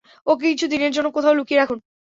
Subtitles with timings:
[0.27, 1.79] ওকে কিছু দিনের জন্য কোথাও লুকিয়ে রাখুন।